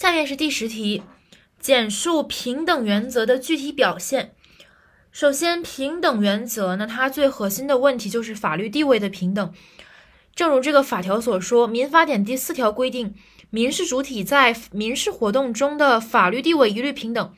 [0.00, 1.02] 下面是第十题，
[1.60, 4.32] 简述平等原则的具体表现。
[5.12, 9.52] 首先，平等原则呢，它最核心的问题就是法律地位的平等。
[10.34, 13.14] 正如这个法条所说，《民法典》第四条规定，
[13.50, 17.34] 民事主体在民事活动中的法律地位一律平等。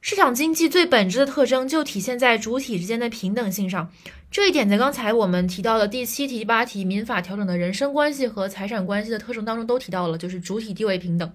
[0.00, 3.92] 市场经济最本质的特征就体现在主体之间的平等性上。
[4.28, 11.32] 这一点在刚才我们提到的第七题、第八题民法调整的人身关系和财产关系的特征当中都提到了，就是主体地位平等。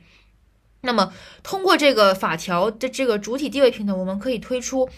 [0.82, 1.14] 那么，
[1.44, 4.90] 通过这个法条的这个主体地位平等，我们可以推出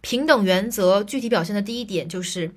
[0.00, 2.52] 平等原则具体表现的第一点，就是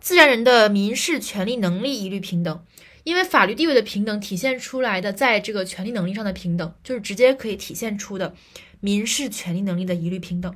[0.00, 2.64] 自然人的民事权利能力一律平等。
[3.04, 8.32] 因为法律地位的平等体现出来的，在这个权利能力上的平等，就是直接可以体现出的
[8.80, 10.54] 民事权利能力的一律平等。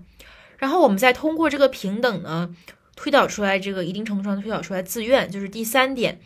[0.57, 2.55] 然后，我们再通过这个平等呢，
[2.95, 6.21] 推导出来这个一定程度上推导出来自愿，就是第三点。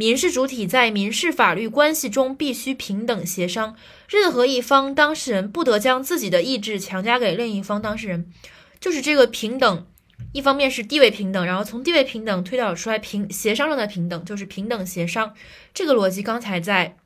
[0.00, 3.76] 民事主体在民事法律关系中必须平等协商，
[4.08, 8.32] 任何一方当事人不得将自己的意志强加给另一方当事人。
[8.80, 9.86] 就是这个平等，
[10.32, 15.34] 一方面是地位平等，然后从地位平等推导出来平协商上的平等，就是平等协商。
[15.74, 16.96] 这个逻辑刚才在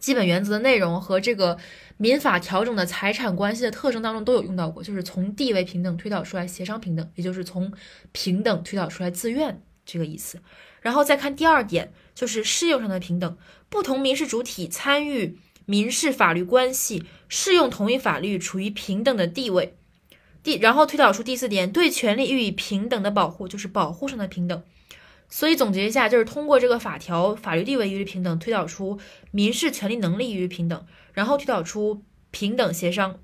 [0.00, 1.56] 基本原则的内容和这个
[1.96, 7.72] 民法调整的财产关系的特征当中都有用到过，就是从地位平等推导出来协商平等，也就是从
[8.10, 10.42] 平等推导出来自愿这个意思。
[10.82, 19.76] 然后再看第二点，就是适用上的平等，不同民事主体参与民事法律关系，适用同一法律，处于平等的地位。
[20.44, 24.62] 第，然后推导出第四点，对权利予以平等的保护，就是保护上的平等。
[25.28, 29.00] 所以总结一下，就是通过这个法条，法律地位一律平等，推导出
[29.32, 33.18] 民事权利能力一律平等，然后推导出平等协商。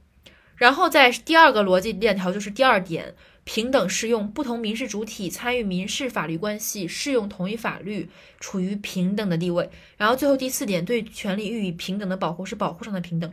[0.56, 3.14] 然后在第二个逻辑链条，就是第二点。
[3.44, 9.68] 平等适用，不同民事主体参与民事法律关系，适用同一法律，处于平等的地位。
[9.96, 13.32] 然后最后第四点，对权利予以平等的保护，是保护上的平等，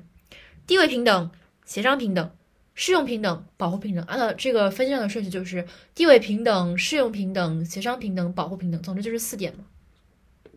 [0.65, 1.29] 地位平等，
[1.65, 2.31] 协商平等，
[2.73, 4.03] 适用平等，保护平等。
[4.05, 8.81] 按照这个分项的顺序，就是地位平等，适用平等，协商平等，保护平等。
[8.81, 9.65] 总之就是四点嘛。